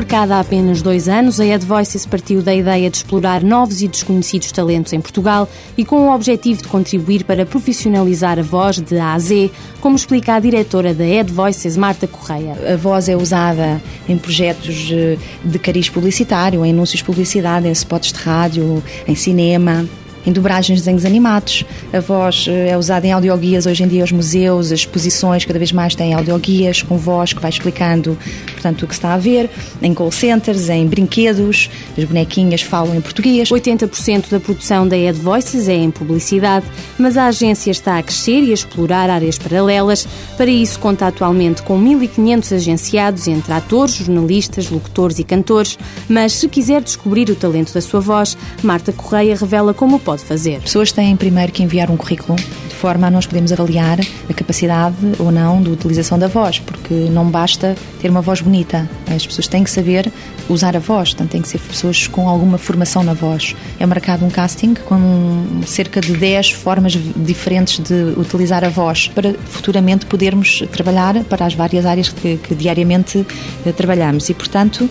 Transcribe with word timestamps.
Criada 0.00 0.36
há 0.36 0.40
apenas 0.40 0.80
dois 0.80 1.08
anos, 1.08 1.40
a 1.40 1.44
Ed 1.44 1.66
Voices 1.66 2.06
partiu 2.06 2.40
da 2.42 2.54
ideia 2.54 2.88
de 2.88 2.96
explorar 2.96 3.42
novos 3.42 3.82
e 3.82 3.88
desconhecidos 3.88 4.52
talentos 4.52 4.92
em 4.92 5.00
Portugal 5.00 5.48
e 5.76 5.84
com 5.84 6.06
o 6.06 6.14
objetivo 6.14 6.62
de 6.62 6.68
contribuir 6.68 7.24
para 7.24 7.44
profissionalizar 7.44 8.38
a 8.38 8.42
voz 8.42 8.78
de 8.78 8.98
A 8.98 9.14
a 9.14 9.18
Z, 9.18 9.50
como 9.80 9.96
explica 9.96 10.34
a 10.34 10.40
diretora 10.40 10.94
da 10.94 11.04
Ed 11.04 11.32
Voices, 11.32 11.76
Marta 11.76 12.06
Correia. 12.06 12.56
A 12.72 12.76
voz 12.76 13.08
é 13.08 13.16
usada 13.16 13.82
em 14.08 14.16
projetos 14.16 14.90
eh, 14.92 15.18
de 15.44 15.58
cariz 15.58 15.88
publicitário, 15.88 16.64
em 16.64 16.70
anúncios 16.70 16.98
de 16.98 17.04
publicidade, 17.04 17.66
em 17.66 17.72
spots 17.72 18.12
de 18.12 18.20
rádio, 18.20 18.82
em 19.08 19.16
cinema 19.16 19.88
em 20.26 20.32
dobragens 20.32 20.78
de 20.78 20.84
desenhos 20.84 21.04
animados. 21.04 21.64
A 21.92 22.00
voz 22.00 22.46
eh, 22.48 22.70
é 22.70 22.78
usada 22.78 23.06
em 23.06 23.12
audioguias 23.12 23.66
hoje 23.66 23.82
em 23.82 23.88
dia 23.88 24.02
aos 24.02 24.12
museus, 24.12 24.72
as 24.72 24.80
exposições 24.80 25.44
cada 25.44 25.58
vez 25.58 25.72
mais 25.72 25.94
têm 25.94 26.14
audioguias 26.14 26.82
com 26.82 26.96
voz 26.96 27.32
que 27.32 27.40
vai 27.40 27.50
explicando, 27.50 28.16
portanto, 28.52 28.82
o 28.82 28.86
que 28.86 28.94
está 28.94 29.14
a 29.14 29.18
ver, 29.18 29.50
em 29.80 29.94
call 29.94 30.10
centers, 30.12 30.68
em 30.68 30.86
brinquedos, 30.86 31.70
as 31.96 32.04
bonequinhas 32.04 32.62
falam 32.62 32.94
em 32.94 33.00
português. 33.00 33.48
80% 33.48 34.30
da 34.30 34.40
produção 34.40 34.86
da 34.86 34.96
Ed 34.96 35.18
Voices 35.18 35.68
é 35.68 35.74
em 35.74 35.90
publicidade, 35.90 36.66
mas 36.98 37.16
a 37.16 37.26
agência 37.26 37.70
está 37.70 37.98
a 37.98 38.02
crescer 38.02 38.42
e 38.42 38.50
a 38.50 38.54
explorar 38.54 39.10
áreas 39.10 39.38
paralelas. 39.38 40.06
Para 40.36 40.50
isso, 40.50 40.78
conta 40.78 41.06
atualmente 41.06 41.62
com 41.62 41.78
1.500 41.80 42.56
agenciados 42.56 43.28
entre 43.28 43.52
atores, 43.52 43.94
jornalistas, 43.94 44.70
locutores 44.70 45.18
e 45.18 45.24
cantores. 45.24 45.78
Mas 46.08 46.32
se 46.32 46.48
quiser 46.48 46.82
descobrir 46.82 47.28
o 47.30 47.34
talento 47.34 47.72
da 47.72 47.80
sua 47.80 48.00
voz, 48.00 48.36
Marta 48.62 48.92
Correia 48.92 49.36
revela 49.36 49.72
como 49.72 49.98
pode 49.98 50.11
pode 50.12 50.24
fazer. 50.24 50.60
Pessoas 50.60 50.92
têm 50.92 51.16
primeiro 51.16 51.50
que 51.50 51.62
enviar 51.62 51.90
um 51.90 51.96
currículo 51.96 52.36
de 52.36 52.74
forma 52.74 53.06
a 53.06 53.10
nós 53.10 53.26
podermos 53.26 53.50
avaliar 53.50 53.98
a 54.28 54.34
capacidade 54.34 54.96
ou 55.18 55.30
não 55.30 55.62
de 55.62 55.70
utilização 55.70 56.18
da 56.18 56.28
voz, 56.28 56.58
porque 56.58 56.92
não 56.92 57.30
basta 57.30 57.74
ter 58.00 58.10
uma 58.10 58.20
voz 58.20 58.42
bonita. 58.42 58.88
As 59.14 59.26
pessoas 59.26 59.48
têm 59.48 59.64
que 59.64 59.70
saber 59.70 60.12
usar 60.50 60.76
a 60.76 60.78
voz, 60.78 61.10
portanto, 61.10 61.30
têm 61.30 61.40
que 61.40 61.48
ser 61.48 61.58
pessoas 61.60 62.06
com 62.06 62.28
alguma 62.28 62.58
formação 62.58 63.02
na 63.02 63.14
voz. 63.14 63.56
É 63.80 63.86
marcado 63.86 64.24
um 64.24 64.28
casting 64.28 64.74
com 64.74 65.62
cerca 65.64 66.00
de 66.00 66.14
10 66.14 66.50
formas 66.50 66.92
diferentes 66.92 67.78
de 67.78 68.12
utilizar 68.18 68.64
a 68.64 68.68
voz 68.68 69.08
para 69.08 69.32
futuramente 69.46 70.04
podermos 70.04 70.62
trabalhar 70.72 71.24
para 71.24 71.46
as 71.46 71.54
várias 71.54 71.86
áreas 71.86 72.10
que, 72.10 72.36
que 72.36 72.54
diariamente 72.54 73.24
eh, 73.64 73.72
trabalhamos. 73.72 74.28
E, 74.28 74.34
portanto, 74.34 74.90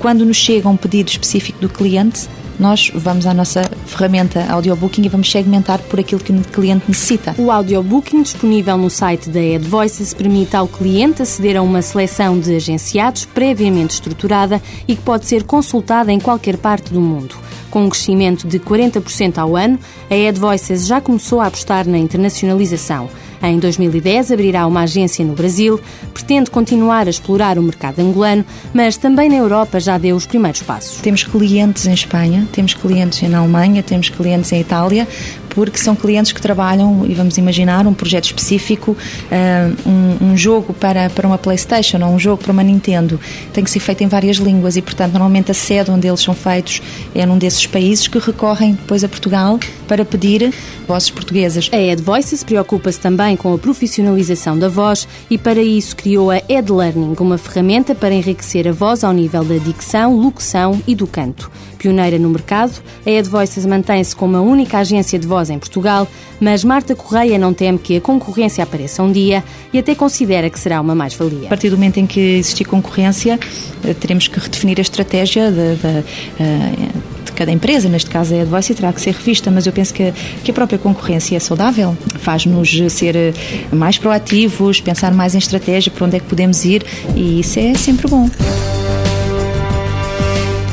quando 0.00 0.24
nos 0.24 0.38
chega 0.38 0.68
um 0.68 0.76
pedido 0.76 1.10
específico 1.10 1.60
do 1.60 1.68
cliente, 1.68 2.28
nós 2.60 2.92
vamos 2.94 3.26
à 3.26 3.32
nossa 3.32 3.62
ferramenta 3.86 4.44
Audiobooking 4.50 5.06
e 5.06 5.08
vamos 5.08 5.30
segmentar 5.30 5.78
por 5.78 5.98
aquilo 5.98 6.20
que 6.20 6.30
o 6.30 6.40
cliente 6.42 6.84
necessita. 6.86 7.34
O 7.38 7.50
Audiobooking, 7.50 8.22
disponível 8.22 8.76
no 8.76 8.90
site 8.90 9.30
da 9.30 9.40
AdVoices, 9.40 10.12
permite 10.12 10.54
ao 10.54 10.68
cliente 10.68 11.22
aceder 11.22 11.56
a 11.56 11.62
uma 11.62 11.80
seleção 11.80 12.38
de 12.38 12.54
agenciados 12.54 13.24
previamente 13.24 13.94
estruturada 13.94 14.60
e 14.86 14.94
que 14.94 15.02
pode 15.02 15.24
ser 15.24 15.44
consultada 15.44 16.12
em 16.12 16.20
qualquer 16.20 16.58
parte 16.58 16.92
do 16.92 17.00
mundo. 17.00 17.34
Com 17.70 17.84
um 17.84 17.88
crescimento 17.88 18.46
de 18.46 18.58
40% 18.58 19.38
ao 19.38 19.56
ano, 19.56 19.78
a 20.10 20.28
AdVoices 20.28 20.86
já 20.86 21.00
começou 21.00 21.40
a 21.40 21.46
apostar 21.46 21.88
na 21.88 21.96
internacionalização. 21.96 23.08
Em 23.42 23.58
2010 23.58 24.32
abrirá 24.32 24.66
uma 24.66 24.82
agência 24.82 25.24
no 25.24 25.32
Brasil, 25.32 25.80
pretende 26.12 26.50
continuar 26.50 27.06
a 27.06 27.10
explorar 27.10 27.58
o 27.58 27.62
mercado 27.62 28.00
angolano, 28.00 28.44
mas 28.72 28.96
também 28.96 29.28
na 29.28 29.36
Europa 29.36 29.80
já 29.80 29.98
deu 29.98 30.16
os 30.16 30.26
primeiros 30.26 30.62
passos. 30.62 31.00
Temos 31.00 31.24
clientes 31.24 31.86
em 31.86 31.92
Espanha, 31.92 32.46
temos 32.52 32.74
clientes 32.74 33.28
na 33.28 33.38
Alemanha, 33.38 33.82
temos 33.82 34.08
clientes 34.08 34.52
em 34.52 34.60
Itália, 34.60 35.06
porque 35.50 35.78
são 35.78 35.94
clientes 35.94 36.32
que 36.32 36.40
trabalham, 36.40 37.04
e 37.06 37.14
vamos 37.14 37.36
imaginar, 37.36 37.86
um 37.86 37.92
projeto 37.92 38.26
específico, 38.26 38.92
uh, 38.92 39.88
um, 39.88 40.32
um, 40.32 40.36
jogo 40.36 40.72
para, 40.72 41.10
para 41.10 41.26
uma 41.26 41.36
Playstation 41.36 41.98
ou 42.02 42.14
um 42.14 42.18
jogo 42.18 42.42
para 42.42 42.52
uma 42.52 42.62
Nintendo, 42.62 43.20
tem 43.52 43.62
que 43.62 43.70
ser 43.70 43.80
feito 43.80 44.02
em 44.02 44.06
várias 44.06 44.36
línguas 44.36 44.76
e, 44.76 44.82
portanto, 44.82 45.12
normalmente 45.12 45.50
a 45.50 45.54
sede 45.54 45.90
onde 45.90 46.06
eles 46.06 46.20
são 46.20 46.34
feitos 46.34 46.80
é 47.14 47.26
num 47.26 47.36
desses 47.36 47.66
países 47.66 48.06
que 48.06 48.18
recorrem 48.18 48.72
depois 48.72 49.04
a 49.04 49.08
Portugal 49.08 49.58
para 49.88 50.04
pedir 50.04 50.52
vozes 50.86 51.10
portuguesas. 51.10 51.68
A 51.72 51.78
Ed 51.78 52.02
Voices 52.02 52.44
preocupa-se 52.44 53.00
também 53.00 53.36
com 53.36 53.52
a 53.52 53.58
profissionalização 53.58 54.58
da 54.58 54.68
voz 54.68 55.06
e, 55.28 55.36
para 55.36 55.60
isso, 55.60 55.96
criou 56.00 56.30
a 56.30 56.38
Ed 56.48 56.72
Learning, 56.72 57.14
uma 57.20 57.36
ferramenta 57.36 57.94
para 57.94 58.14
enriquecer 58.14 58.66
a 58.66 58.72
voz 58.72 59.04
ao 59.04 59.12
nível 59.12 59.44
da 59.44 59.58
dicção, 59.58 60.16
locução 60.16 60.80
e 60.86 60.94
do 60.94 61.06
canto. 61.06 61.50
Pioneira 61.80 62.18
no 62.18 62.28
mercado, 62.28 62.78
a 63.06 63.10
Ed 63.10 63.26
Voices 63.26 63.64
mantém-se 63.64 64.14
como 64.14 64.36
a 64.36 64.40
única 64.42 64.76
agência 64.76 65.18
de 65.18 65.26
voz 65.26 65.48
em 65.48 65.58
Portugal, 65.58 66.06
mas 66.38 66.62
Marta 66.62 66.94
Correia 66.94 67.38
não 67.38 67.54
teme 67.54 67.78
que 67.78 67.96
a 67.96 68.00
concorrência 68.02 68.62
apareça 68.62 69.02
um 69.02 69.10
dia 69.10 69.42
e 69.72 69.78
até 69.78 69.94
considera 69.94 70.50
que 70.50 70.60
será 70.60 70.78
uma 70.78 70.94
mais-valia. 70.94 71.46
A 71.46 71.48
partir 71.48 71.70
do 71.70 71.76
momento 71.78 71.96
em 71.96 72.06
que 72.06 72.20
existir 72.20 72.66
concorrência, 72.66 73.40
eh, 73.82 73.94
teremos 73.94 74.28
que 74.28 74.38
redefinir 74.38 74.78
a 74.78 74.82
estratégia 74.82 75.50
de, 75.50 76.04
eh, 76.38 76.88
cada 77.34 77.50
empresa, 77.50 77.88
neste 77.88 78.10
caso 78.10 78.34
a 78.34 78.42
Advoice, 78.42 78.74
terá 78.74 78.92
que 78.92 79.00
ser 79.00 79.14
revista, 79.14 79.50
mas 79.50 79.66
eu 79.66 79.72
penso 79.72 79.94
que, 79.94 80.12
que 80.44 80.50
a 80.50 80.54
própria 80.54 80.78
concorrência 80.78 81.34
é 81.34 81.40
saudável, 81.40 81.96
faz-nos 82.18 82.76
ser 82.92 83.16
eh, 83.16 83.32
mais 83.72 83.96
proativos, 83.96 84.82
pensar 84.82 85.14
mais 85.14 85.34
em 85.34 85.38
estratégia, 85.38 85.90
para 85.90 86.04
onde 86.04 86.16
é 86.16 86.20
que 86.20 86.26
podemos 86.26 86.62
ir 86.66 86.84
e 87.16 87.40
isso 87.40 87.58
é 87.58 87.72
sempre 87.72 88.06
bom. 88.06 88.28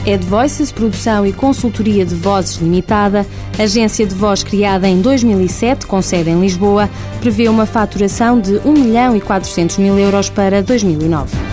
Ed 0.07 0.25
Voices, 0.25 0.71
produção 0.71 1.25
e 1.25 1.33
consultoria 1.33 2.05
de 2.05 2.15
vozes 2.15 2.55
limitada, 2.55 3.25
agência 3.59 4.05
de 4.07 4.15
voz 4.15 4.41
criada 4.41 4.87
em 4.87 5.01
2007, 5.01 5.85
com 5.85 6.01
sede 6.01 6.29
em 6.29 6.39
Lisboa, 6.39 6.89
prevê 7.19 7.49
uma 7.49 7.65
faturação 7.65 8.39
de 8.39 8.55
1 8.63 8.71
milhão 8.71 9.17
e 9.17 9.19
400 9.19 9.77
mil 9.79 9.99
euros 9.99 10.29
para 10.29 10.63
2009. 10.63 11.46